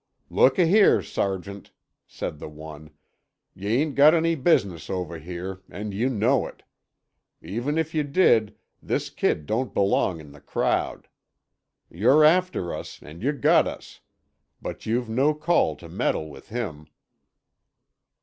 "Look 0.31 0.57
a 0.57 0.65
here, 0.65 1.03
sergeant," 1.03 1.69
said 2.07 2.39
the 2.39 2.49
one, 2.49 2.89
"yuh 3.53 3.69
ain't 3.69 3.93
got 3.93 4.15
any 4.15 4.33
business 4.33 4.89
over 4.89 5.19
here, 5.19 5.61
and 5.69 5.93
yuh 5.93 6.09
know 6.09 6.47
it. 6.47 6.63
Even 7.43 7.77
if 7.77 7.93
yuh 7.93 8.01
did, 8.03 8.55
this 8.81 9.11
kid 9.11 9.45
don't 9.45 9.75
belong 9.75 10.19
in 10.19 10.31
the 10.31 10.41
crowd. 10.41 11.07
You're 11.91 12.23
after 12.23 12.73
us 12.73 12.99
and 13.03 13.21
yuh 13.21 13.33
got 13.33 13.67
us, 13.67 13.99
but 14.59 14.87
you've 14.87 15.07
no 15.07 15.35
call 15.35 15.75
to 15.75 15.87
meddle 15.87 16.31
with 16.31 16.49
him." 16.49 16.87